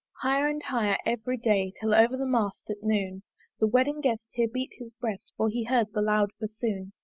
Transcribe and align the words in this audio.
Higher 0.23 0.47
and 0.47 0.63
higher 0.63 0.97
every 1.05 1.37
day, 1.37 1.73
Till 1.79 1.93
over 1.93 2.17
the 2.17 2.25
mast 2.25 2.71
at 2.71 2.81
noon 2.81 3.21
The 3.59 3.67
wedding 3.67 4.01
guest 4.01 4.23
here 4.33 4.47
beat 4.51 4.71
his 4.79 4.89
breast, 4.95 5.31
For 5.37 5.47
he 5.49 5.65
heard 5.65 5.93
the 5.93 6.01
loud 6.01 6.31
bassoon. 6.39 6.93